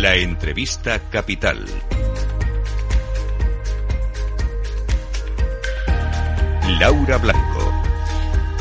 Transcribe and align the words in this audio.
La 0.00 0.14
entrevista 0.16 0.98
capital. 1.10 1.62
Laura 6.78 7.18
Blanco. 7.18 7.39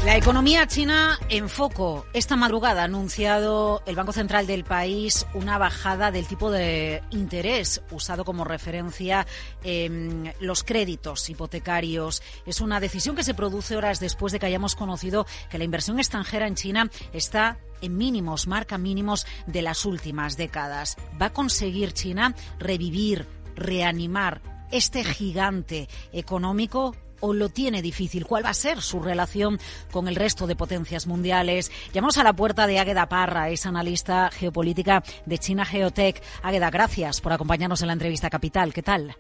La 0.10 0.18
economía 0.18 0.66
china 0.66 1.20
en 1.30 1.50
foco. 1.50 2.04
Esta 2.14 2.36
madrugada 2.36 2.82
ha 2.82 2.86
anunciado 2.86 3.84
el 3.86 3.96
Banco 3.96 4.12
Central 4.12 4.48
del 4.48 4.64
país 4.64 5.28
una 5.36 5.60
bajada 5.60 6.10
del 6.10 6.26
tipo 6.26 6.50
de 6.50 7.04
interés 7.12 7.84
usado 7.92 8.26
como 8.26 8.44
referencia 8.44 9.28
en 9.64 10.34
los 10.40 10.64
créditos 10.64 11.30
hipotecarios. 11.30 12.24
Es 12.48 12.60
una 12.60 12.80
decisión 12.80 13.16
que 13.16 13.24
se 13.24 13.36
produce 13.36 13.78
horas 13.78 14.00
después 14.00 14.34
de 14.34 14.40
que 14.40 14.48
hayamos 14.48 14.74
conocido 14.74 15.28
que 15.52 15.60
la 15.60 15.64
inversión 15.64 16.00
extranjera 16.00 16.48
en 16.48 16.56
China 16.56 16.90
está 17.14 17.60
en 17.82 17.96
mínimos, 17.96 18.48
marca 18.48 18.80
mínimos 18.80 19.28
de 19.46 19.62
las 19.62 19.86
últimas 19.86 20.38
décadas. 20.38 20.98
¿Va 21.22 21.28
a 21.28 21.34
conseguir 21.34 21.94
China 21.94 22.34
revivir, 22.58 23.28
reanimar 23.56 24.42
este 24.72 25.04
gigante 25.04 25.88
económico 26.12 26.96
o 27.20 27.34
lo 27.34 27.50
tiene 27.50 27.82
difícil? 27.82 28.26
¿Cuál 28.26 28.46
va 28.46 28.50
a 28.50 28.54
ser 28.54 28.82
su 28.82 29.02
relación 29.02 29.60
con 29.92 30.08
el 30.08 30.16
resto 30.16 30.48
de 30.48 30.56
potencias 30.56 31.08
mundiales? 31.08 31.72
Llamamos 31.94 32.18
a 32.18 32.24
la 32.24 32.34
puerta 32.34 32.68
de 32.68 32.80
Águeda 32.80 33.10
Parra, 33.10 33.50
es 33.50 33.66
analista 33.66 34.30
geopolítica 34.32 35.04
de 35.26 35.38
China 35.38 35.66
Geotech. 35.66 36.22
Águeda, 36.44 36.70
gracias 36.70 37.22
por 37.22 37.34
acompañarnos 37.34 37.82
en 37.82 37.88
la 37.88 37.94
entrevista 37.94 38.30
capital. 38.30 38.74
¿Qué 38.74 38.84
tal? 38.84 39.16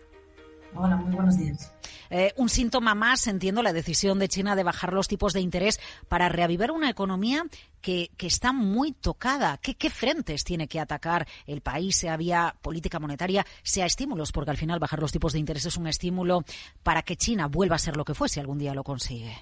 Hola, 0.76 0.96
muy 0.98 1.14
buenos 1.14 1.38
días. 1.38 1.74
Eh, 2.12 2.34
un 2.38 2.50
síntoma 2.50 2.96
más, 2.96 3.28
entiendo, 3.28 3.62
la 3.62 3.74
decisión 3.74 4.20
de 4.20 4.28
China 4.28 4.56
de 4.56 4.64
bajar 4.64 4.94
los 4.94 5.08
tipos 5.08 5.34
de 5.34 5.42
interés 5.42 5.80
para 6.08 6.30
reavivar 6.30 6.72
una 6.72 6.90
economía 6.90 7.44
que, 7.82 8.10
está 8.20 8.54
muy 8.54 8.94
tocada. 8.94 9.58
¿Qué, 9.58 9.76
¿Qué, 9.76 9.90
frentes 9.90 10.44
tiene 10.44 10.68
que 10.68 10.80
atacar 10.80 11.28
el 11.46 11.62
país, 11.62 11.98
sea 11.98 12.18
vía 12.18 12.56
política 12.62 13.00
monetaria, 13.00 13.46
sea 13.64 13.86
estímulos? 13.86 14.32
Porque 14.32 14.52
al 14.52 14.58
final 14.58 14.80
bajar 14.80 15.00
los 15.00 15.12
tipos 15.12 15.34
de 15.34 15.40
interés 15.40 15.66
es 15.66 15.78
un 15.78 15.88
estímulo 15.88 16.44
para 16.84 17.04
que 17.04 17.16
China 17.16 17.48
vuelva 17.48 17.76
a 17.76 17.80
ser 17.80 17.98
lo 17.98 18.06
que 18.06 18.14
fue 18.14 18.30
si 18.30 18.40
algún 18.40 18.58
día 18.58 18.74
lo 18.74 18.84
consigue. 18.84 19.36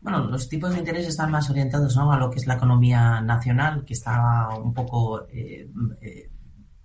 Bueno, 0.00 0.24
los 0.24 0.48
tipos 0.48 0.72
de 0.72 0.78
interés 0.78 1.08
están 1.08 1.30
más 1.30 1.50
orientados 1.50 1.96
a 1.96 2.16
lo 2.16 2.30
que 2.30 2.38
es 2.38 2.46
la 2.46 2.54
economía 2.54 3.20
nacional, 3.20 3.84
que 3.84 3.94
está 3.94 4.48
un 4.56 4.72
poco 4.72 5.26
eh, 5.28 5.68
eh, 6.00 6.30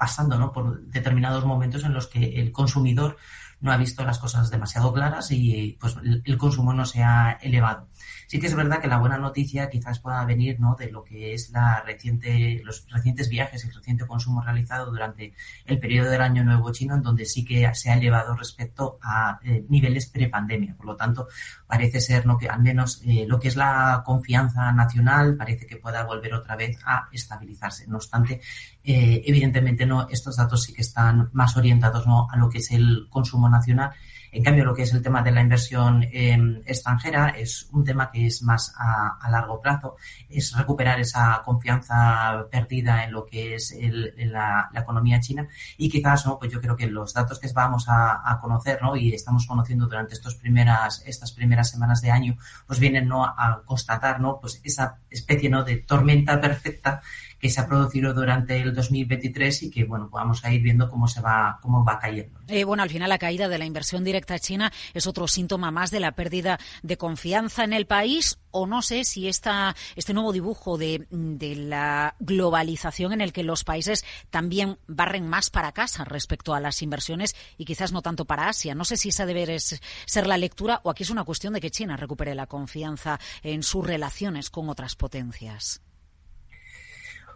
pasando 0.03 0.37
¿no? 0.37 0.51
por 0.51 0.81
determinados 0.87 1.45
momentos 1.45 1.85
en 1.85 1.93
los 1.93 2.07
que 2.07 2.41
el 2.41 2.51
consumidor 2.51 3.15
no 3.61 3.71
ha 3.71 3.77
visto 3.77 4.03
las 4.03 4.19
cosas 4.19 4.49
demasiado 4.49 4.91
claras 4.91 5.31
y 5.31 5.77
pues 5.79 5.95
el 6.03 6.37
consumo 6.37 6.73
no 6.73 6.83
se 6.85 7.01
ha 7.01 7.39
elevado. 7.41 7.87
Sí 8.27 8.39
que 8.39 8.47
es 8.47 8.55
verdad 8.55 8.79
que 8.79 8.87
la 8.87 8.97
buena 8.97 9.17
noticia 9.17 9.69
quizás 9.69 9.99
pueda 9.99 10.23
venir 10.25 10.59
¿no? 10.59 10.75
de 10.75 10.91
lo 10.91 11.03
que 11.03 11.33
es 11.33 11.49
la 11.51 11.81
reciente, 11.85 12.61
los 12.63 12.85
recientes 12.89 13.29
viajes 13.29 13.63
el 13.63 13.73
reciente 13.73 14.05
consumo 14.05 14.41
realizado 14.41 14.91
durante 14.91 15.33
el 15.65 15.79
periodo 15.79 16.09
del 16.09 16.21
Año 16.21 16.43
Nuevo 16.43 16.71
Chino, 16.71 16.95
en 16.95 17.03
donde 17.03 17.25
sí 17.25 17.43
que 17.45 17.69
se 17.73 17.89
ha 17.89 17.97
elevado 17.97 18.35
respecto 18.35 18.99
a 19.01 19.39
eh, 19.43 19.65
niveles 19.69 20.07
prepandemia. 20.07 20.75
Por 20.75 20.85
lo 20.85 20.95
tanto, 20.95 21.27
parece 21.67 21.99
ser 21.99 22.25
¿no? 22.25 22.37
que 22.37 22.47
al 22.47 22.61
menos 22.61 23.01
eh, 23.05 23.25
lo 23.27 23.39
que 23.39 23.47
es 23.49 23.55
la 23.55 24.03
confianza 24.05 24.71
nacional 24.71 25.35
parece 25.35 25.65
que 25.65 25.77
pueda 25.77 26.03
volver 26.03 26.33
otra 26.33 26.55
vez 26.55 26.77
a 26.85 27.07
estabilizarse. 27.11 27.87
No 27.87 27.97
obstante, 27.97 28.41
eh, 28.83 29.21
evidentemente 29.25 29.85
no, 29.85 30.07
estos 30.09 30.37
datos 30.37 30.63
sí 30.63 30.73
que 30.73 30.81
están 30.81 31.29
más 31.33 31.55
orientados 31.57 32.07
¿no? 32.07 32.27
a 32.29 32.37
lo 32.37 32.49
que 32.49 32.59
es 32.59 32.71
el 32.71 33.07
consumo 33.09 33.49
nacional 33.49 33.91
en 34.33 34.43
cambio, 34.43 34.65
lo 34.65 34.73
que 34.73 34.81
es 34.81 34.93
el 34.93 35.03
tema 35.03 35.21
de 35.21 35.31
la 35.31 35.41
inversión 35.41 36.03
em, 36.11 36.59
extranjera 36.65 37.29
es 37.29 37.69
un 37.71 37.83
tema 37.83 38.09
que 38.09 38.25
es 38.25 38.41
más 38.41 38.73
a, 38.75 39.29
largo 39.29 39.61
plazo, 39.61 39.95
es 40.27 40.57
recuperar 40.57 40.99
esa 40.99 41.41
confianza 41.45 42.47
perdida 42.49 43.03
en 43.03 43.11
lo 43.11 43.25
que 43.25 43.55
es 43.55 43.77
la, 44.17 44.69
economía 44.73 45.19
china 45.19 45.47
y 45.77 45.87
quizás, 45.87 46.25
¿no? 46.25 46.39
Pues 46.39 46.51
yo 46.51 46.59
creo 46.59 46.75
que 46.75 46.87
los 46.87 47.13
datos 47.13 47.39
que 47.39 47.47
vamos 47.53 47.85
a, 47.87 48.39
conocer, 48.41 48.81
¿no? 48.81 48.95
Y 48.95 49.13
estamos 49.13 49.45
conociendo 49.45 49.85
durante 49.85 50.15
estos 50.15 50.35
primeras, 50.35 51.03
estas 51.05 51.31
primeras 51.31 51.69
semanas 51.69 52.01
de 52.01 52.09
año, 52.09 52.35
pues 52.65 52.79
vienen, 52.79 53.07
¿no? 53.07 53.23
A 53.23 53.61
constatar, 53.63 54.19
¿no? 54.19 54.39
Pues 54.39 54.59
esa 54.63 54.97
especie, 55.11 55.49
¿no? 55.49 55.63
De 55.63 55.77
tormenta 55.77 56.41
perfecta 56.41 57.01
que 57.43 57.49
se 57.49 57.59
ha 57.59 57.67
producido 57.67 58.13
durante 58.13 58.61
el 58.61 58.73
2023 58.73 59.63
y 59.63 59.69
que 59.69 59.83
bueno 59.83 60.07
vamos 60.09 60.45
a 60.45 60.53
ir 60.53 60.61
viendo 60.61 60.89
cómo 60.89 61.09
se 61.09 61.19
va 61.19 61.59
cómo 61.61 61.83
va 61.83 61.99
cayendo. 61.99 62.39
Eh, 62.47 62.63
bueno, 62.63 62.83
al 62.83 62.89
final 62.89 63.09
la 63.09 63.17
caída 63.17 63.49
de 63.49 63.57
la 63.57 63.65
inversión 63.65 64.05
directa 64.05 64.39
china 64.39 64.71
es 64.93 65.07
otro 65.07 65.27
síntoma 65.27 65.69
más 65.69 65.91
de 65.91 65.99
la 65.99 66.13
pérdida 66.13 66.57
de 66.83 66.95
confianza 66.95 67.65
en 67.65 67.73
el 67.73 67.85
país 67.85 68.39
o 68.51 68.65
no 68.65 68.81
sé 68.81 69.03
si 69.03 69.27
esta, 69.27 69.75
este 69.97 70.13
nuevo 70.13 70.31
dibujo 70.31 70.77
de, 70.77 71.05
de 71.09 71.57
la 71.57 72.15
globalización 72.21 73.11
en 73.11 73.19
el 73.19 73.33
que 73.33 73.43
los 73.43 73.65
países 73.65 74.05
también 74.29 74.77
barren 74.87 75.27
más 75.27 75.49
para 75.49 75.73
casa 75.73 76.05
respecto 76.05 76.53
a 76.53 76.61
las 76.61 76.81
inversiones 76.81 77.35
y 77.57 77.65
quizás 77.65 77.91
no 77.91 78.01
tanto 78.01 78.23
para 78.23 78.47
Asia. 78.47 78.73
No 78.73 78.85
sé 78.85 78.95
si 78.95 79.09
esa 79.09 79.25
debe 79.25 79.59
ser 79.59 80.27
la 80.27 80.37
lectura 80.37 80.79
o 80.85 80.89
aquí 80.89 81.03
es 81.03 81.09
una 81.09 81.25
cuestión 81.25 81.51
de 81.51 81.59
que 81.59 81.71
China 81.71 81.97
recupere 81.97 82.35
la 82.35 82.47
confianza 82.47 83.19
en 83.41 83.63
sus 83.63 83.85
relaciones 83.85 84.49
con 84.49 84.69
otras 84.69 84.95
potencias. 84.95 85.81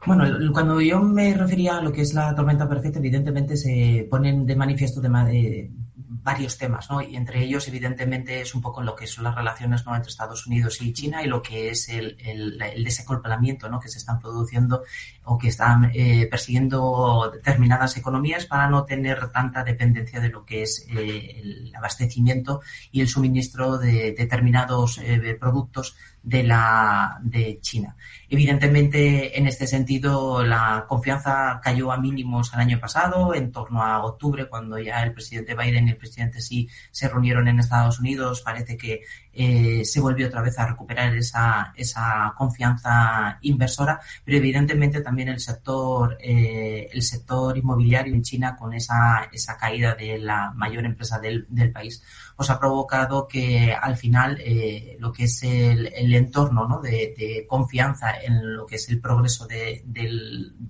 Bueno, 0.06 0.26
cuando 0.54 0.80
yo 0.80 1.02
me 1.02 1.34
refería 1.34 1.78
a 1.78 1.82
lo 1.82 1.92
que 1.92 2.02
es 2.02 2.14
la 2.14 2.34
tormenta 2.34 2.68
perfecta, 2.68 3.00
evidentemente 3.00 3.58
se 3.58 4.08
ponen 4.10 4.46
de 4.46 4.56
manifiesto 4.56 5.02
de, 5.02 5.10
varios 6.28 6.58
temas, 6.58 6.90
¿no? 6.90 7.02
Y 7.02 7.16
entre 7.16 7.42
ellos, 7.42 7.68
evidentemente, 7.70 8.42
es 8.42 8.54
un 8.54 8.62
poco 8.62 8.82
lo 8.82 8.96
que 8.96 9.08
son 9.08 9.24
las 9.24 9.34
relaciones 9.34 9.86
¿no? 9.86 9.96
entre 9.96 10.10
Estados 10.10 10.46
Unidos 10.46 10.82
y 10.82 10.92
China 10.92 11.24
y 11.24 11.28
lo 11.28 11.42
que 11.42 11.70
es 11.70 11.88
el, 11.88 12.18
el, 12.20 12.84
desacoplamiento 12.84 13.70
¿no? 13.70 13.80
que 13.80 13.88
se 13.88 13.98
están 13.98 14.20
produciendo 14.20 14.84
o 15.24 15.38
que 15.38 15.48
están 15.48 15.90
eh, 15.94 16.28
persiguiendo 16.30 17.32
determinadas 17.34 17.96
economías 17.96 18.46
para 18.46 18.70
no 18.70 18.84
tener 18.84 19.30
tanta 19.30 19.64
dependencia 19.64 20.20
de 20.20 20.28
lo 20.28 20.44
que 20.44 20.64
es 20.64 20.86
eh, 20.90 21.40
el 21.42 21.74
abastecimiento 21.74 22.60
y 22.92 23.00
el 23.00 23.08
suministro 23.08 23.78
de 23.78 24.14
determinados 24.18 24.98
eh, 24.98 25.38
productos 25.40 25.96
de 26.28 26.44
la 26.44 27.18
de 27.22 27.60
China. 27.62 27.96
Evidentemente, 28.30 29.40
en 29.40 29.48
este 29.48 29.66
sentido, 29.66 30.44
la 30.44 30.84
confianza 30.86 31.62
cayó 31.64 31.94
a 31.94 31.98
mínimos 31.98 32.52
el 32.54 32.60
año 32.60 32.80
pasado, 32.82 33.34
en 33.34 33.54
torno 33.54 33.82
a 33.82 34.04
octubre, 34.04 34.50
cuando 34.50 34.78
ya 34.78 35.02
el 35.04 35.14
presidente 35.14 35.56
Biden 35.56 35.88
y 35.88 35.92
el 35.92 35.96
presidente 35.96 36.40
Xi 36.40 36.68
se 36.92 37.08
reunieron 37.08 37.48
en 37.48 37.60
Estados 37.60 38.02
Unidos. 38.02 38.42
Parece 38.42 38.76
que 38.76 39.04
eh, 39.32 39.86
se 39.86 40.02
volvió 40.02 40.28
otra 40.28 40.42
vez 40.42 40.60
a 40.60 40.68
recuperar 40.68 41.16
esa, 41.16 41.72
esa 41.78 42.34
confianza 42.38 43.38
inversora, 43.44 44.02
pero 44.26 44.38
evidentemente 44.38 45.00
también 45.00 45.30
el 45.30 45.40
sector, 45.40 46.18
eh, 46.20 46.90
el 46.92 47.04
sector 47.04 47.58
inmobiliario 47.58 48.14
en 48.14 48.24
China, 48.24 48.58
con 48.58 48.74
esa, 48.74 49.30
esa 49.32 49.56
caída 49.56 49.96
de 49.96 50.18
la 50.20 50.52
mayor 50.54 50.84
empresa 50.84 51.20
del, 51.20 51.46
del 51.48 51.72
país, 51.72 52.04
pues 52.36 52.50
ha 52.50 52.60
provocado 52.60 53.28
que 53.28 53.74
al 53.74 53.96
final 53.96 54.38
eh, 54.42 54.98
lo 55.00 55.14
que 55.14 55.24
es 55.24 55.42
el, 55.44 55.88
el 55.96 56.17
entorno 56.18 56.68
¿no? 56.68 56.82
de, 56.82 57.46
confianza 57.48 58.20
en 58.22 58.56
lo 58.56 58.66
que 58.66 58.76
es 58.76 58.90
el 58.90 59.00
progreso 59.00 59.48
de, 59.48 59.84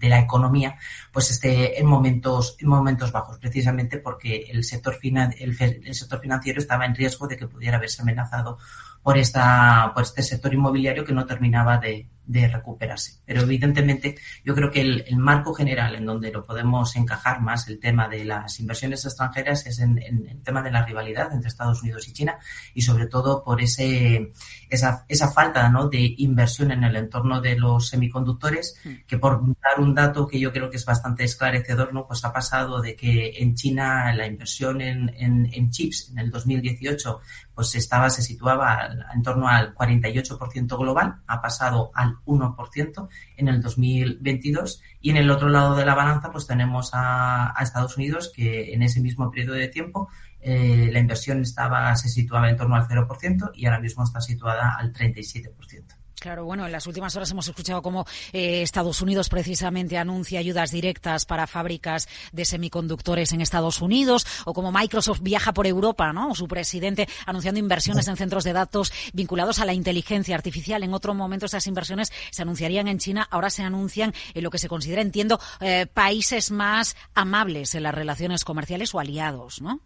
la 0.02 0.20
economía, 0.20 0.78
pues 1.12 1.32
esté 1.32 1.80
en 1.80 1.88
momentos, 1.88 2.56
en 2.60 2.70
momentos 2.70 3.12
bajos, 3.12 3.38
precisamente 3.40 3.98
porque 3.98 4.48
el 4.50 4.64
sector, 4.64 4.96
finan, 4.96 5.34
el 5.40 5.96
sector 5.96 6.20
financiero 6.20 6.60
estaba 6.60 6.86
en 6.86 6.96
riesgo 6.96 7.28
de 7.28 7.38
que 7.38 7.48
pudiera 7.48 7.80
verse 7.80 8.02
amenazado 8.02 8.58
por, 9.02 9.18
esta, 9.18 9.92
por 9.94 10.04
este 10.04 10.24
sector 10.24 10.54
inmobiliario 10.54 11.06
que 11.06 11.14
no 11.14 11.26
terminaba 11.26 11.78
de, 11.78 12.08
de 12.28 12.48
recuperarse. 12.48 13.14
Pero 13.26 13.42
evidentemente 13.42 14.18
yo 14.44 14.54
creo 14.54 14.70
que 14.70 14.82
el, 14.82 15.18
marco 15.18 15.54
general 15.54 15.96
en 15.96 16.06
donde 16.06 16.32
lo 16.32 16.44
podemos 16.44 16.96
encajar 16.96 17.42
más 17.42 17.68
el 17.68 17.80
tema 17.80 18.08
de 18.08 18.26
las 18.26 18.60
inversiones 18.60 19.06
extranjeras 19.06 19.66
es 19.66 19.80
en, 19.80 19.98
el 19.98 20.42
tema 20.44 20.62
de 20.62 20.72
la 20.72 20.86
rivalidad 20.86 21.34
entre 21.34 21.48
Estados 21.48 21.82
Unidos 21.82 22.08
y 22.08 22.14
China 22.14 22.38
y 22.74 22.82
sobre 22.82 23.08
todo 23.08 23.44
por 23.44 23.62
ese 23.62 24.34
esa, 24.70 25.06
esa 25.08 25.32
falta 25.32 25.70
¿no? 25.70 25.88
de 25.90 26.16
inversión 26.18 26.72
en 26.72 26.84
el 26.84 26.96
entorno 26.98 27.42
de 27.42 27.58
los 27.58 27.88
semiconductores 27.88 28.80
mm. 28.84 28.90
que 29.08 29.18
por 29.18 29.42
dar 29.62 29.80
un 29.80 29.96
dato 29.96 30.28
que 30.28 30.40
yo 30.40 30.52
creo 30.52 30.70
que 30.70 30.78
es 30.78 30.86
bastante 30.86 31.24
esclarecedor 31.24 31.94
no 31.94 32.06
pues 32.06 32.24
ha 32.26 32.34
pasado 32.34 32.82
de 32.82 32.96
que 32.96 33.38
en 33.38 33.56
China 33.56 34.14
la 34.14 34.28
inversión 34.28 34.82
en, 34.82 35.10
en, 35.18 35.50
en 35.52 35.72
chips 35.72 36.10
en 36.12 36.20
el 36.20 36.30
2018 36.30 37.20
pues 37.56 37.74
estaba 37.76 38.10
se 38.10 38.22
situaba 38.22 38.90
en 39.14 39.24
torno 39.24 39.48
al 39.48 39.74
48% 39.74 40.78
global 40.78 41.22
ha 41.26 41.42
pasado 41.42 41.92
al 41.96 42.17
1% 42.26 43.08
en 43.38 43.48
el 43.48 43.62
2022 43.62 44.82
y 45.02 45.10
en 45.10 45.18
el 45.18 45.30
otro 45.30 45.50
lado 45.50 45.76
de 45.76 45.86
la 45.86 45.96
balanza 45.96 46.32
pues 46.32 46.48
tenemos 46.48 46.92
a, 46.94 47.54
Estados 47.62 47.98
Unidos 47.98 48.32
que 48.34 48.74
en 48.74 48.84
ese 48.84 49.02
mismo 49.02 49.30
periodo 49.32 49.56
de 49.56 49.68
tiempo 49.68 50.10
eh, 50.40 50.90
la 50.92 51.00
inversión 51.00 51.42
estaba 51.42 51.96
se 51.96 52.10
situaba 52.10 52.50
en 52.50 52.58
torno 52.58 52.76
al 52.76 52.88
0% 52.88 53.52
y 53.54 53.66
ahora 53.66 53.80
mismo 53.80 54.04
está 54.04 54.22
situada 54.22 54.76
al 54.78 54.94
37%. 54.94 55.97
Claro, 56.20 56.46
bueno, 56.46 56.66
en 56.66 56.72
las 56.72 56.88
últimas 56.88 57.16
horas 57.16 57.30
hemos 57.30 57.48
escuchado 57.48 57.84
cómo 57.84 58.06
eh, 58.34 58.64
Estados 58.64 59.02
Unidos 59.04 59.30
precisamente 59.30 60.00
anuncia 60.00 60.40
ayudas 60.40 60.72
directas 60.72 61.26
para 61.26 61.46
fábricas 61.46 62.08
de 62.32 62.44
semiconductores 62.44 63.34
en 63.34 63.42
Estados 63.42 63.82
Unidos, 63.82 64.26
o 64.46 64.54
como 64.54 64.72
Microsoft 64.72 65.22
viaja 65.22 65.54
por 65.54 65.68
Europa, 65.68 66.12
¿no? 66.14 66.34
Su 66.34 66.48
presidente 66.48 67.08
anunciando 67.28 67.60
inversiones 67.60 68.08
en 68.08 68.18
centros 68.18 68.44
de 68.44 68.54
datos 68.54 68.92
vinculados 69.14 69.60
a 69.60 69.66
la 69.66 69.74
inteligencia 69.74 70.36
artificial. 70.36 70.82
En 70.82 70.96
otro 70.96 71.14
momento 71.14 71.46
esas 71.46 71.68
inversiones 71.68 72.12
se 72.32 72.42
anunciarían 72.42 72.88
en 72.88 72.98
China, 72.98 73.28
ahora 73.30 73.52
se 73.52 73.62
anuncian 73.62 74.14
en 74.34 74.44
lo 74.44 74.50
que 74.50 74.58
se 74.58 74.70
considera, 74.70 75.04
entiendo, 75.04 75.40
eh, 75.60 75.86
países 75.86 76.50
más 76.50 76.96
amables 77.14 77.76
en 77.76 77.84
las 77.84 77.94
relaciones 77.94 78.44
comerciales 78.44 78.94
o 78.96 79.00
aliados, 79.00 79.62
¿no? 79.62 79.82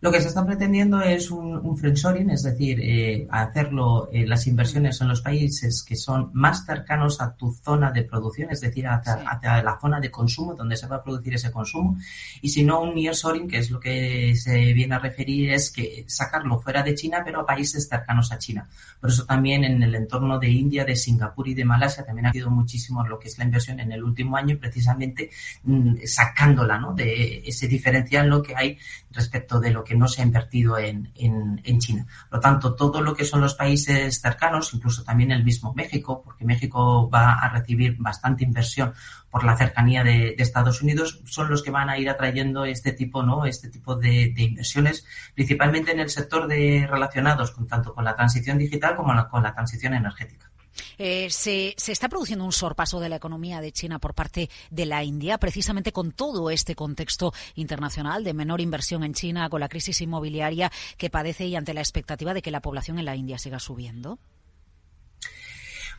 Lo 0.00 0.12
que 0.12 0.20
se 0.20 0.28
está 0.28 0.46
pretendiendo 0.46 1.00
es 1.00 1.28
un, 1.32 1.56
un 1.56 1.76
friendshoring, 1.76 2.30
es 2.30 2.44
decir, 2.44 2.78
eh, 2.80 3.26
hacerlo 3.32 4.08
eh, 4.12 4.24
las 4.24 4.46
inversiones 4.46 5.00
en 5.00 5.08
los 5.08 5.22
países 5.22 5.82
que 5.82 5.96
son 5.96 6.30
más 6.34 6.64
cercanos 6.64 7.20
a 7.20 7.34
tu 7.34 7.52
zona 7.52 7.90
de 7.90 8.04
producción, 8.04 8.48
es 8.52 8.60
decir, 8.60 8.86
hacia, 8.86 9.60
la 9.60 9.78
zona 9.80 9.98
de 9.98 10.08
consumo, 10.08 10.54
donde 10.54 10.76
se 10.76 10.86
va 10.86 10.96
a 10.96 11.02
producir 11.02 11.34
ese 11.34 11.50
consumo, 11.50 11.98
y 12.40 12.48
si 12.48 12.62
no 12.62 12.80
un 12.80 12.94
nearshoring, 12.94 13.48
que 13.48 13.58
es 13.58 13.72
lo 13.72 13.80
que 13.80 14.36
se 14.36 14.72
viene 14.72 14.94
a 14.94 15.00
referir, 15.00 15.50
es 15.50 15.72
que 15.72 16.04
sacarlo 16.06 16.60
fuera 16.60 16.84
de 16.84 16.94
China, 16.94 17.22
pero 17.24 17.40
a 17.40 17.46
países 17.46 17.88
cercanos 17.88 18.30
a 18.30 18.38
China. 18.38 18.68
Por 19.00 19.10
eso 19.10 19.24
también 19.26 19.64
en 19.64 19.82
el 19.82 19.96
entorno 19.96 20.38
de 20.38 20.48
India, 20.48 20.84
de 20.84 20.94
Singapur 20.94 21.48
y 21.48 21.54
de 21.54 21.64
Malasia 21.64 22.04
también 22.04 22.26
ha 22.26 22.30
habido 22.30 22.50
muchísimo 22.50 23.04
lo 23.04 23.18
que 23.18 23.26
es 23.26 23.36
la 23.38 23.44
inversión 23.44 23.80
en 23.80 23.90
el 23.90 24.04
último 24.04 24.36
año, 24.36 24.56
precisamente 24.60 25.30
mm, 25.64 25.96
sacándola 26.04 26.78
¿no? 26.78 26.94
de 26.94 27.42
ese 27.44 27.66
diferencial 27.66 28.28
lo 28.28 28.42
que 28.42 28.54
hay 28.54 28.78
respecto 29.10 29.58
de 29.58 29.70
lo 29.70 29.82
que 29.82 29.87
no 29.94 30.08
se 30.08 30.22
ha 30.22 30.24
invertido 30.24 30.78
en, 30.78 31.10
en, 31.14 31.78
China. 31.78 32.06
Por 32.28 32.38
lo 32.38 32.40
tanto, 32.40 32.74
todo 32.74 33.00
lo 33.00 33.14
que 33.14 33.24
son 33.24 33.40
los 33.40 33.54
países 33.54 34.20
cercanos, 34.20 34.72
incluso 34.74 35.04
también 35.04 35.30
el 35.30 35.44
mismo 35.44 35.72
México, 35.74 36.22
porque 36.24 36.44
México 36.44 37.08
va 37.08 37.34
a 37.34 37.48
recibir 37.50 37.96
bastante 37.98 38.44
inversión 38.44 38.92
por 39.30 39.44
la 39.44 39.56
cercanía 39.56 40.02
de, 40.02 40.34
Estados 40.38 40.82
Unidos, 40.82 41.20
son 41.26 41.50
los 41.50 41.62
que 41.62 41.70
van 41.70 41.90
a 41.90 41.98
ir 41.98 42.08
atrayendo 42.08 42.64
este 42.64 42.92
tipo, 42.92 43.22
¿no? 43.22 43.44
Este 43.44 43.68
tipo 43.68 43.96
de, 43.96 44.32
inversiones, 44.36 45.04
principalmente 45.34 45.92
en 45.92 46.00
el 46.00 46.10
sector 46.10 46.46
de 46.46 46.86
relacionados 46.88 47.54
tanto 47.68 47.94
con 47.94 48.04
la 48.04 48.14
transición 48.14 48.58
digital 48.58 48.96
como 48.96 49.28
con 49.28 49.42
la 49.42 49.52
transición 49.52 49.94
energética. 49.94 50.50
Eh, 50.98 51.28
se, 51.30 51.74
está 51.76 52.08
produciendo 52.08 52.44
un 52.44 52.52
sorpaso 52.52 53.00
de 53.00 53.08
la 53.08 53.16
economía 53.16 53.60
de 53.60 53.72
China 53.72 53.98
por 53.98 54.14
parte 54.14 54.50
de 54.70 54.86
la 54.86 55.04
India, 55.04 55.38
precisamente 55.38 55.92
con 55.92 56.12
todo 56.12 56.50
este 56.50 56.74
contexto 56.74 57.32
internacional 57.54 58.24
de 58.24 58.34
menor 58.34 58.60
inversión 58.60 59.04
en 59.04 59.14
China, 59.14 59.48
con 59.48 59.60
la 59.60 59.68
crisis 59.68 60.00
inmobiliaria 60.00 60.70
que 60.96 61.10
padece 61.10 61.46
y 61.46 61.56
ante 61.56 61.74
la 61.74 61.80
expectativa 61.80 62.34
de 62.34 62.42
que 62.42 62.50
la 62.50 62.60
población 62.60 62.98
en 62.98 63.04
la 63.04 63.16
India 63.16 63.38
siga 63.38 63.58
subiendo. 63.58 64.18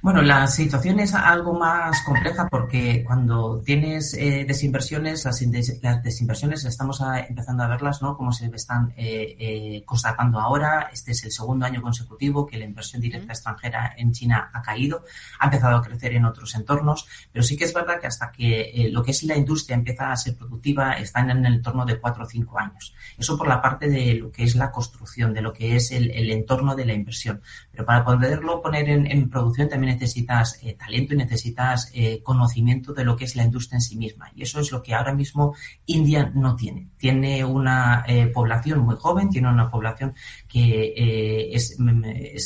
Bueno, 0.01 0.22
la 0.22 0.48
situación 0.48 1.01
es 1.01 1.13
algo 1.13 1.60
más 1.60 2.01
compleja 2.04 2.48
porque 2.48 3.04
cuando 3.04 3.62
tienes 3.66 4.13
eh, 4.13 4.46
desinversiones, 4.48 5.25
las, 5.25 6.04
desinversiones 6.04 6.63
estamos 6.63 7.04
empezando 7.28 7.63
a 7.63 7.68
verlas, 7.68 8.01
¿no? 8.01 8.16
Como 8.16 8.31
se 8.31 8.46
están 8.46 8.94
eh, 8.96 9.36
eh, 9.38 9.84
constatando 9.86 10.40
ahora. 10.40 10.90
Este 10.94 11.12
es 11.12 11.25
el 11.25 11.34
segundo 11.34 11.66
año 11.66 11.81
consecutivo 11.81 12.46
que 12.46 12.57
la 12.57 12.63
inversión 12.63 13.01
directa 13.01 13.34
extranjera 13.34 13.94
en 13.98 14.13
China 14.13 14.50
ha 14.54 14.62
caído, 14.62 15.04
ha 15.38 15.46
empezado 15.48 15.75
a 15.75 15.81
crecer 15.81 16.13
en 16.13 16.24
otros 16.24 16.56
entornos, 16.56 17.06
pero 17.34 17.44
sí 17.44 17.57
que 17.57 17.66
es 17.66 17.74
verdad 17.74 18.00
que 18.00 18.07
hasta 18.07 18.31
que 18.31 18.90
lo 18.94 19.04
que 19.04 19.12
es 19.12 19.24
la 19.24 19.36
industria 19.36 19.75
empieza 19.75 20.13
a 20.13 20.16
ser 20.16 20.38
productiva 20.38 20.94
están 20.94 21.30
en 21.30 21.46
el 21.46 21.56
entorno 21.56 21.86
de 21.86 22.00
cuatro 22.00 22.24
o 22.24 22.28
cinco 22.28 22.57
años. 22.57 22.96
Eso 23.18 23.38
por 23.38 23.50
la 23.50 23.62
parte 23.62 23.90
de 23.90 24.13
lo 24.13 24.31
que 24.31 24.46
es 24.46 24.56
la 24.56 24.72
construcción, 24.72 25.34
de 25.34 25.42
lo 25.42 25.51
que 25.51 25.75
es 25.75 25.92
el, 25.92 26.31
entorno 26.31 26.74
de 26.74 26.86
la 26.86 26.94
inversión. 26.94 27.42
Pero 27.69 27.86
para 27.86 28.06
poderlo 28.06 28.62
poner 28.62 28.88
en 28.88 29.30
producción 29.30 29.68
también 29.68 29.88
necesitas 29.89 30.59
eh, 30.62 30.75
talento 30.75 31.13
y 31.13 31.18
necesitas 31.18 31.91
eh, 31.94 32.21
conocimiento 32.24 32.94
de 32.94 33.03
lo 33.03 33.15
que 33.15 33.25
es 33.25 33.36
la 33.36 33.44
industria 33.44 33.77
en 33.77 33.81
sí 33.81 33.97
misma. 33.97 34.31
Y 34.36 34.44
eso 34.44 34.59
es 34.59 34.71
lo 34.71 34.81
que 34.81 34.94
ahora 34.94 35.13
mismo 35.13 35.56
India 35.86 36.31
no 36.33 36.56
tiene. 36.56 36.89
Tiene 36.97 37.44
una 37.44 38.03
eh, 38.07 38.27
población 38.27 38.80
muy 38.80 38.95
joven, 38.95 39.30
tiene 39.30 39.50
una 39.50 39.69
población 39.69 40.13
que 40.47 41.50
es, 41.53 41.75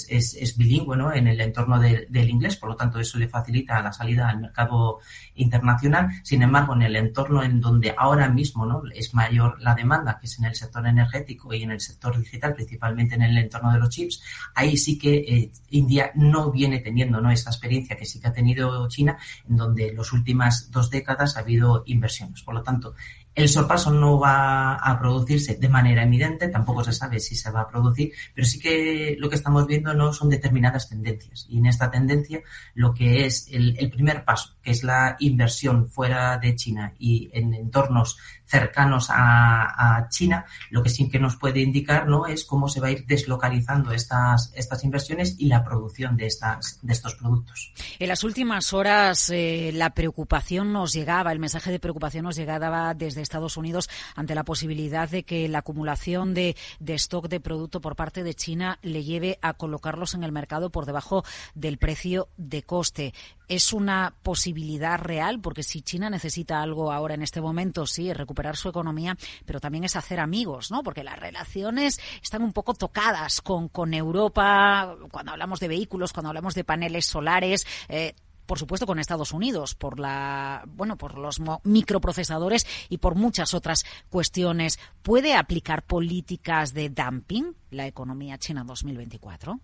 es, 0.10 0.58
bilingüe 0.58 0.98
¿no? 0.98 1.14
en 1.14 1.28
el 1.28 1.40
entorno 1.42 1.80
del 1.80 2.30
inglés, 2.30 2.58
por 2.58 2.70
lo 2.70 2.76
tanto 2.76 3.00
eso 3.00 3.18
le 3.18 3.28
facilita 3.28 3.82
la 3.82 3.92
salida 3.92 4.30
al 4.30 4.40
mercado 4.40 5.00
internacional. 5.36 6.10
Sin 6.24 6.42
embargo, 6.42 6.74
en 6.74 6.84
el 6.84 6.96
entorno 6.96 7.44
en 7.44 7.60
donde 7.60 7.94
ahora 7.98 8.30
mismo 8.30 8.66
¿no? 8.66 8.84
es 8.94 9.14
mayor 9.14 9.62
la 9.62 9.76
demanda, 9.76 10.18
que 10.20 10.28
es 10.28 10.38
en 10.40 10.46
el 10.46 10.56
sector 10.56 10.86
energético 10.86 11.54
y 11.54 11.64
en 11.64 11.72
el 11.72 11.80
sector 11.80 12.18
digital, 12.18 12.54
principalmente 12.54 13.16
en 13.16 13.24
el 13.24 13.38
entorno 13.38 13.72
de 13.74 13.80
los 13.80 13.90
chips, 13.90 14.22
ahí 14.56 14.78
sí 14.78 14.98
que 14.98 15.52
India 15.70 16.12
no 16.16 16.52
viene 16.52 16.80
teniendo. 16.80 17.20
Esa 17.34 17.50
experiencia 17.50 17.98
que 17.98 18.06
sí 18.06 18.20
que 18.20 18.28
ha 18.28 18.34
tenido 18.34 18.88
China, 18.88 19.18
en 19.50 19.58
donde 19.58 19.90
en 19.90 19.98
las 19.98 20.14
últimas 20.14 20.72
dos 20.72 20.90
décadas 20.90 21.38
ha 21.38 21.42
habido 21.42 21.84
inversiones. 21.86 22.42
Por 22.44 22.56
lo 22.56 22.64
tanto, 22.64 22.96
el 23.36 23.50
sorpaso 23.50 23.92
no 23.92 24.20
va 24.20 24.76
a 24.76 25.00
producirse 25.00 25.56
de 25.56 25.70
manera 25.70 26.04
evidente, 26.04 26.50
tampoco 26.50 26.84
se 26.84 26.94
sabe 26.94 27.20
si 27.20 27.36
se 27.36 27.50
va 27.52 27.62
a 27.62 27.68
producir, 27.68 28.12
pero 28.34 28.46
sí 28.46 28.60
que 28.60 29.16
lo 29.20 29.30
que 29.30 29.36
estamos 29.36 29.66
viendo 29.66 29.94
no 29.94 30.14
son 30.14 30.30
determinadas 30.30 30.90
tendencias. 30.90 31.48
Y 31.50 31.58
en 31.58 31.66
esta 31.66 31.90
tendencia, 31.90 32.42
lo 32.76 32.94
que 32.94 33.26
es 33.26 33.48
el, 33.52 33.90
primer 33.90 34.24
paso, 34.24 34.56
que 34.62 34.72
es 34.72 34.84
la 34.84 35.16
inversión 35.20 35.88
fuera 35.88 36.38
de 36.38 36.56
China 36.56 36.94
y 37.00 37.30
en 37.34 37.54
entornos 37.54 38.18
cercanos 38.46 39.08
a, 39.10 40.08
China, 40.10 40.46
lo 40.70 40.84
que 40.84 40.90
sí 40.90 41.10
que 41.10 41.20
nos 41.20 41.38
puede 41.38 41.62
indicar 41.62 42.08
¿no? 42.08 42.28
es 42.28 42.46
cómo 42.46 42.68
se 42.68 42.80
va 42.80 42.88
a 42.88 42.92
ir 42.92 43.06
deslocalizando 43.06 43.92
estas, 43.92 44.52
estas 44.56 44.84
inversiones 44.84 45.36
y 45.40 45.48
la 45.48 45.64
producción 45.64 46.16
de, 46.18 46.28
estas, 46.28 46.80
de 46.82 46.94
estos 46.94 47.16
productos. 47.16 47.74
En 48.00 48.08
las 48.10 48.24
últimas 48.24 48.74
horas 48.74 49.30
eh, 49.32 49.72
la 49.74 49.92
preocupación 49.92 50.72
nos 50.72 50.94
llegaba, 50.94 51.32
el 51.32 51.40
mensaje 51.40 51.72
de 51.72 51.80
preocupación 51.80 52.26
nos 52.26 52.36
llegaba 52.36 52.94
desde 52.94 53.23
Estados 53.24 53.58
Unidos 53.58 53.90
ante 54.16 54.36
la 54.36 54.44
posibilidad 54.44 55.10
de 55.10 55.24
que 55.24 55.48
la 55.48 55.60
acumulación 55.60 56.34
de, 56.34 56.56
stock 56.88 57.28
de 57.28 57.40
producto 57.40 57.82
por 57.82 57.96
parte 57.96 58.24
de 58.24 58.34
China 58.34 58.80
le 58.82 59.04
lleve 59.04 59.40
a 59.42 59.54
colocarlos 59.54 60.14
en 60.14 60.24
el 60.24 60.32
mercado 60.32 60.70
por 60.70 60.86
debajo 60.86 61.24
del 61.56 61.78
precio 61.78 62.30
de 62.38 62.64
coste 62.64 63.14
es 63.48 63.74
una 63.74 64.16
posibilidad 64.24 64.98
real, 65.00 65.40
porque 65.40 65.64
si 65.64 65.82
China 65.82 66.10
necesita 66.10 66.62
algo 66.62 66.92
ahora 66.92 67.14
en 67.14 67.22
este 67.22 67.42
momento, 67.42 67.86
sí, 67.86 68.10
es 68.10 68.18
recuperar 68.18 68.56
su 68.56 68.70
economía, 68.70 69.18
pero 69.46 69.60
también 69.60 69.84
es 69.84 69.96
hacer 69.96 70.20
amigos, 70.20 70.72
¿no? 70.72 70.82
Porque 70.82 71.04
las 71.04 71.20
relaciones 71.20 72.00
están 72.22 72.42
un 72.42 72.54
poco 72.54 72.74
tocadas 72.74 73.42
con, 73.42 73.70
con 73.70 73.94
Europa, 73.94 74.96
cuando 75.12 75.32
hablamos 75.34 75.60
de 75.60 75.68
vehículos, 75.68 76.14
cuando 76.14 76.30
hablamos 76.30 76.56
de 76.56 76.64
paneles 76.64 77.06
solares, 77.06 77.68
eh, 77.90 78.16
por 78.46 78.60
supuesto 78.60 78.86
con 78.86 79.00
Estados 79.00 79.34
Unidos 79.34 79.76
por 79.76 80.00
la 80.00 80.64
bueno 80.68 80.98
por 80.98 81.18
los 81.18 81.42
microprocesadores 81.64 82.66
y 82.90 82.98
por 82.98 83.16
muchas 83.16 83.54
otras 83.54 83.84
cuestiones. 84.10 84.80
Puede 85.02 85.36
aplicar 85.36 85.84
políticas 85.84 86.74
de 86.74 86.90
dumping 86.90 87.56
la 87.72 87.88
economía 87.88 88.38
china 88.38 88.64
2024 88.64 89.60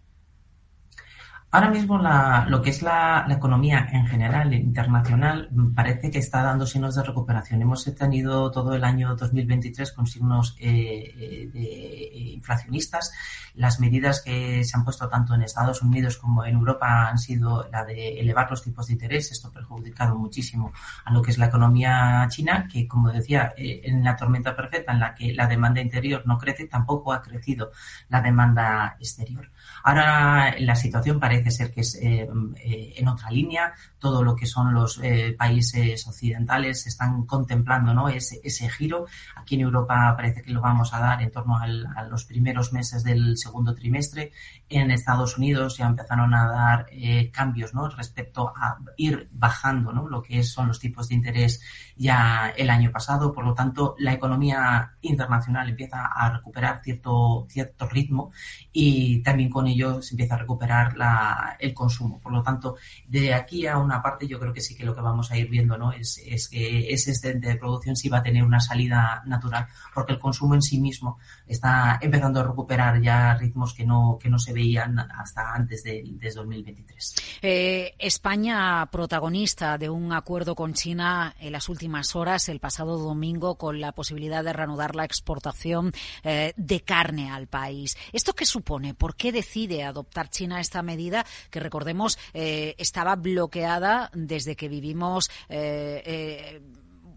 Ahora 1.52 1.72
mismo 1.72 1.98
lo 1.98 2.62
que 2.62 2.70
es 2.70 2.84
la, 2.84 3.26
economía 3.28 3.88
en 3.92 4.06
general 4.06 4.54
internacional 4.54 5.50
parece 5.74 6.12
que 6.12 6.20
está 6.20 6.44
dando 6.44 6.68
signos 6.68 6.96
de 6.96 7.02
recuperación. 7.02 7.60
Hemos 7.60 7.84
tenido 7.96 8.52
todo 8.52 8.76
el 8.76 8.84
año 8.84 9.16
2023 9.16 9.92
con 9.94 10.06
signos 10.06 10.56
eh, 10.60 11.50
eh, 11.56 12.12
inflacionistas. 12.34 13.12
Las 13.56 13.80
medidas 13.80 14.22
que 14.22 14.64
se 14.64 14.78
han 14.78 14.84
puesto 14.84 15.10
tanto 15.10 15.34
en 15.34 15.42
Estados 15.42 15.82
Unidos 15.82 16.18
como 16.18 16.46
en 16.46 16.54
Europa 16.54 17.10
han 17.10 17.18
sido 17.18 17.68
la 17.72 17.84
de 17.84 18.20
elevar 18.20 18.48
los 18.52 18.62
tipos 18.62 18.86
de 18.86 18.94
interés. 18.94 19.32
Esto 19.32 19.48
ha 19.48 19.52
perjudicado 19.52 20.16
muchísimo 20.16 20.72
a 21.04 21.12
lo 21.12 21.24
que 21.24 21.32
es 21.32 21.40
la 21.40 21.48
economía 21.48 22.28
china, 22.30 22.68
que 22.72 22.88
como 22.88 23.12
decía, 23.12 23.54
eh, 23.58 23.82
en 23.86 24.04
la 24.04 24.16
tormenta 24.16 24.56
perfecta 24.56 24.92
en 24.92 25.00
la 25.00 25.16
que 25.16 25.34
la 25.34 25.48
demanda 25.48 25.82
interior 25.82 26.22
no 26.28 26.38
crece, 26.38 26.68
tampoco 26.68 27.12
ha 27.12 27.22
crecido 27.22 27.72
la 28.08 28.22
demanda 28.22 28.98
exterior. 29.00 29.50
Ahora 29.84 30.54
la 30.60 30.76
situación 30.76 31.20
parece 31.20 31.39
ser 31.50 31.72
que 31.72 31.82
es 31.82 31.96
eh, 31.96 32.28
eh, 32.58 32.94
en 32.98 33.08
otra 33.08 33.32
línea. 33.32 33.74
Todo 33.98 34.24
lo 34.24 34.36
que 34.36 34.46
son 34.46 34.74
los 34.74 35.00
eh, 35.02 35.36
países 35.38 36.08
occidentales 36.08 36.86
están 36.88 37.26
contemplando 37.26 37.94
¿no? 37.94 38.10
ese, 38.10 38.40
ese 38.44 38.70
giro. 38.70 39.06
Aquí 39.36 39.56
en 39.56 39.62
Europa 39.62 40.14
parece 40.16 40.42
que 40.42 40.52
lo 40.52 40.62
vamos 40.62 40.94
a 40.94 41.00
dar 41.00 41.22
en 41.22 41.32
torno 41.32 41.58
a 41.58 42.04
los 42.04 42.26
primeros 42.26 42.74
meses 42.74 43.04
del 43.04 43.38
segundo 43.38 43.74
trimestre. 43.74 44.32
En 44.70 44.92
Estados 44.92 45.38
Unidos 45.38 45.78
ya 45.78 45.88
empezaron 45.88 46.34
a 46.34 46.48
dar 46.48 46.86
cambios 47.32 47.74
¿no? 47.74 47.88
respecto 47.90 48.54
a 48.56 48.78
ir 48.98 49.28
bajando 49.32 49.92
¿no? 49.92 50.08
lo 50.08 50.22
que 50.22 50.44
son 50.44 50.68
los 50.68 50.80
tipos 50.80 51.10
de 51.10 51.16
interés 51.16 51.62
ya 51.96 52.54
el 52.56 52.70
año 52.70 52.92
pasado. 52.92 53.34
Por 53.34 53.46
lo 53.46 53.54
tanto, 53.54 53.96
la 54.00 54.14
economía 54.14 54.92
internacional 55.02 55.70
empieza 55.70 56.06
a 56.06 56.30
recuperar 56.32 56.82
cierto, 56.84 57.46
cierto 57.50 57.88
ritmo 57.88 58.32
y 58.72 59.22
también 59.24 59.50
con 59.50 59.68
ello 59.68 60.02
se 60.02 60.14
empieza 60.14 60.36
a 60.36 60.40
recuperar 60.40 60.96
la 60.98 61.29
el 61.60 61.74
consumo. 61.74 62.20
Por 62.20 62.32
lo 62.32 62.42
tanto, 62.42 62.76
de 63.08 63.34
aquí 63.34 63.68
a 63.68 63.78
una 63.78 64.02
parte 64.02 64.28
yo 64.28 64.40
creo 64.40 64.54
que 64.54 64.62
sí 64.62 64.76
que 64.76 64.86
lo 64.86 64.96
que 64.96 65.02
vamos 65.02 65.32
a 65.32 65.38
ir 65.38 65.50
viendo 65.50 65.78
¿no? 65.78 65.92
es, 65.92 66.22
es 66.26 66.48
que 66.48 66.92
ese 66.92 67.12
excedente 67.12 67.48
de 67.48 67.56
producción 67.56 67.96
sí 67.96 68.10
va 68.10 68.20
a 68.20 68.24
tener 68.24 68.44
una 68.44 68.60
salida 68.60 69.22
natural, 69.26 69.68
porque 69.94 70.14
el 70.14 70.20
consumo 70.20 70.56
en 70.56 70.62
sí 70.62 70.80
mismo 70.80 71.18
está 71.48 71.98
empezando 72.02 72.40
a 72.40 72.44
recuperar 72.44 73.02
ya 73.02 73.36
ritmos 73.36 73.74
que 73.74 73.86
no, 73.86 74.18
que 74.22 74.30
no 74.30 74.40
se 74.40 74.54
veían 74.54 75.00
hasta 75.00 75.54
antes 75.54 75.84
de, 75.84 76.04
2023. 76.30 77.16
Eh, 77.42 77.96
España, 77.98 78.86
protagonista 78.92 79.78
de 79.78 79.90
un 79.90 80.14
acuerdo 80.14 80.56
con 80.56 80.74
China 80.74 81.36
en 81.40 81.52
las 81.52 81.70
últimas 81.70 82.16
horas, 82.16 82.50
el 82.50 82.60
pasado 82.60 82.98
domingo, 82.98 83.56
con 83.56 83.82
la 83.82 83.92
posibilidad 83.92 84.44
de 84.44 84.54
reanudar 84.54 84.96
la 84.96 85.06
exportación 85.06 85.92
eh, 86.24 86.54
de 86.56 86.82
carne 86.82 87.32
al 87.32 87.48
país. 87.48 87.98
¿Esto 88.14 88.34
qué 88.34 88.46
supone? 88.46 88.94
¿Por 88.94 89.16
qué 89.16 89.32
decide 89.32 89.84
adoptar 89.84 90.30
China 90.30 90.60
esta 90.60 90.82
medida 90.82 91.19
que, 91.50 91.60
recordemos, 91.60 92.18
eh, 92.34 92.76
estaba 92.78 93.16
bloqueada 93.16 94.10
desde 94.14 94.56
que 94.56 94.70
vivimos 94.70 95.30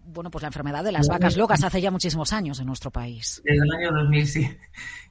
bueno, 0.05 0.29
pues 0.29 0.41
la 0.41 0.47
enfermedad 0.47 0.83
de 0.83 0.91
las 0.91 1.07
vacas 1.07 1.37
locas 1.37 1.63
hace 1.63 1.81
ya 1.81 1.91
muchísimos 1.91 2.33
años 2.33 2.59
en 2.59 2.67
nuestro 2.67 2.91
país. 2.91 3.41
Desde 3.43 3.63
el 3.63 3.71
año 3.71 3.91
2000, 3.91 4.27
sí. 4.27 4.49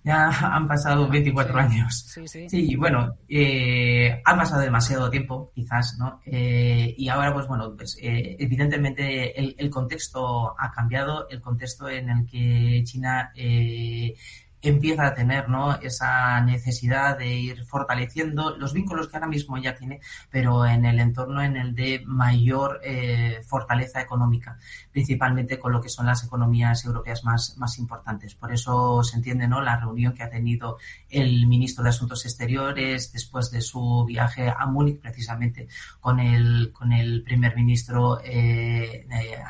Ya 0.04 0.26
han 0.26 0.66
pasado 0.66 1.08
24 1.08 1.60
años. 1.60 2.06
Sí, 2.08 2.26
sí. 2.26 2.48
Sí, 2.48 2.74
bueno, 2.74 3.18
eh, 3.28 4.20
ha 4.24 4.36
pasado 4.36 4.60
demasiado 4.60 5.08
tiempo, 5.08 5.52
quizás, 5.54 5.96
¿no? 5.96 6.20
Eh, 6.26 6.92
y 6.98 7.08
ahora, 7.08 7.32
pues 7.32 7.46
bueno, 7.46 7.72
pues 7.76 7.96
eh, 8.02 8.36
evidentemente 8.40 9.38
el, 9.38 9.54
el, 9.56 9.70
contexto 9.70 10.56
ha 10.58 10.72
cambiado, 10.72 11.28
el 11.28 11.40
contexto 11.40 11.88
en 11.88 12.10
el 12.10 12.26
que 12.26 12.82
China 12.82 13.30
eh, 13.36 14.16
empieza 14.62 15.08
a 15.08 15.14
tener 15.14 15.48
¿no? 15.48 15.74
esa 15.80 16.40
necesidad 16.40 17.18
de 17.18 17.28
ir 17.28 17.64
fortaleciendo 17.64 18.56
los 18.56 18.72
vínculos 18.72 19.08
que 19.08 19.16
ahora 19.16 19.26
mismo 19.26 19.58
ya 19.58 19.74
tiene, 19.74 20.00
pero 20.30 20.64
en 20.64 20.84
el 20.84 21.00
entorno 21.00 21.42
en 21.42 21.56
el 21.56 21.74
de 21.74 22.02
mayor 22.06 22.80
eh, 22.84 23.42
fortaleza 23.44 24.00
económica, 24.00 24.58
principalmente 24.92 25.58
con 25.58 25.72
lo 25.72 25.80
que 25.80 25.88
son 25.88 26.06
las 26.06 26.24
economías 26.24 26.84
europeas 26.84 27.24
más, 27.24 27.56
más 27.58 27.78
importantes. 27.78 28.34
Por 28.34 28.52
eso 28.52 29.02
se 29.02 29.16
entiende 29.16 29.48
¿no? 29.48 29.60
la 29.60 29.76
reunión 29.76 30.12
que 30.14 30.22
ha 30.22 30.30
tenido 30.30 30.78
el 31.10 31.46
ministro 31.46 31.82
de 31.82 31.90
Asuntos 31.90 32.24
Exteriores 32.24 33.12
después 33.12 33.50
de 33.50 33.60
su 33.60 34.04
viaje 34.06 34.48
a 34.48 34.66
Múnich, 34.66 35.00
precisamente 35.00 35.68
con 36.00 36.20
el, 36.20 36.72
con 36.72 36.92
el 36.92 37.22
primer 37.22 37.56
ministro 37.56 38.20
eh, 38.24 39.06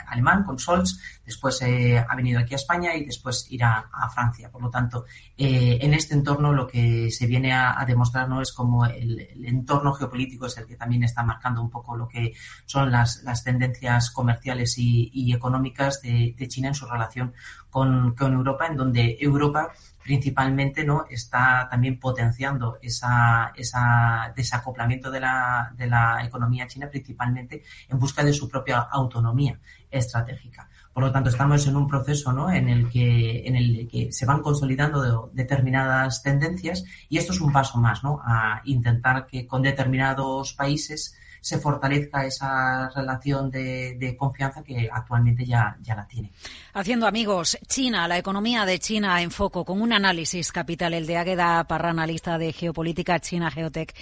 alemán, 0.08 0.42
con 0.44 0.58
Scholz, 0.58 0.98
después 1.24 1.60
eh, 1.62 1.98
ha 1.98 2.16
venido 2.16 2.40
aquí 2.40 2.54
a 2.54 2.56
España 2.56 2.94
y 2.94 3.04
después 3.04 3.46
irá 3.50 3.90
a 3.92 4.08
Francia. 4.08 4.50
Por 4.50 4.62
lo 4.62 4.70
tanto, 4.70 5.01
eh, 5.36 5.78
en 5.80 5.94
este 5.94 6.14
entorno 6.14 6.52
lo 6.52 6.66
que 6.66 7.10
se 7.10 7.26
viene 7.26 7.52
a, 7.52 7.84
demostrar 7.86 8.28
no 8.28 8.40
es 8.40 8.52
como 8.52 8.84
el, 8.86 9.20
entorno 9.44 9.92
geopolítico 9.92 10.46
es 10.46 10.56
el 10.58 10.66
que 10.66 10.76
también 10.76 11.02
está 11.04 11.22
marcando 11.22 11.60
un 11.60 11.70
poco 11.70 11.96
lo 11.96 12.08
que 12.08 12.34
son 12.66 12.90
las, 12.90 13.22
tendencias 13.44 14.10
comerciales 14.10 14.74
y, 14.78 15.32
económicas 15.32 16.00
de, 16.02 16.34
China 16.48 16.68
en 16.68 16.74
su 16.74 16.86
relación 16.86 17.32
con, 17.72 18.14
Europa, 18.20 18.66
en 18.66 18.76
donde 18.76 19.16
Europa 19.18 19.72
principalmente 20.02 20.84
no 20.84 21.06
está 21.08 21.66
también 21.70 21.98
potenciando 21.98 22.76
esa, 22.82 23.52
esa 23.56 24.32
desacoplamiento 24.36 25.10
de 25.10 25.20
la, 25.20 25.72
de 25.74 25.86
la 25.86 26.22
economía 26.22 26.66
china 26.66 26.90
principalmente 26.90 27.62
en 27.88 27.98
busca 27.98 28.22
de 28.22 28.34
su 28.34 28.48
propia 28.48 28.78
autonomía 28.78 29.58
estratégica. 29.90 30.68
Por 30.92 31.04
lo 31.04 31.12
tanto, 31.12 31.30
estamos 31.30 31.66
en 31.66 31.76
un 31.76 31.88
proceso 31.88 32.30
¿no? 32.32 32.52
en, 32.52 32.68
el 32.68 32.90
que, 32.90 33.46
en 33.46 33.56
el 33.56 33.88
que 33.88 34.12
se 34.12 34.26
van 34.26 34.42
consolidando 34.42 35.30
determinadas 35.32 36.22
tendencias 36.22 36.84
y 37.08 37.16
esto 37.16 37.32
es 37.32 37.40
un 37.40 37.50
paso 37.50 37.78
más 37.78 38.04
¿no? 38.04 38.20
a 38.22 38.60
intentar 38.64 39.26
que 39.26 39.46
con 39.46 39.62
determinados 39.62 40.52
países 40.52 41.16
se 41.42 41.58
fortalezca 41.58 42.24
esa 42.24 42.88
relación 42.90 43.50
de, 43.50 44.16
confianza 44.16 44.62
que 44.62 44.88
actualmente 44.90 45.44
ya, 45.44 45.76
ya 45.82 45.96
la 45.96 46.06
tiene. 46.06 46.30
Haciendo 46.72 47.06
amigos, 47.06 47.58
China, 47.66 48.06
la 48.06 48.16
economía 48.16 48.64
de 48.64 48.78
China 48.78 49.20
en 49.20 49.32
foco, 49.32 49.64
con 49.64 49.82
un 49.82 49.92
análisis 49.92 50.52
capital, 50.52 50.94
el 50.94 51.06
de 51.06 51.18
Águeda 51.18 51.64
Parra, 51.64 51.90
analista 51.90 52.38
de 52.38 52.52
geopolítica 52.52 53.18
China 53.18 53.50
Geotech. 53.50 53.92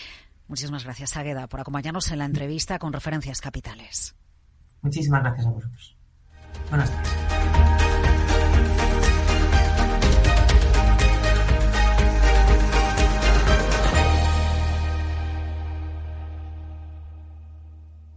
Muchísimas 0.49 0.85
gracias, 0.85 1.17
Águeda, 1.17 1.47
por 1.47 1.61
acompañarnos 1.61 2.11
en 2.13 2.19
la 2.19 2.27
entrevista 2.27 2.79
con 2.79 2.93
referencias 2.93 3.41
capitales. 3.41 4.15
Muchísimas 4.83 5.23
gracias 5.23 5.47
a 5.47 5.51
vosotros. 5.51 5.97
Buenas 6.69 6.91
tardes. 6.91 7.70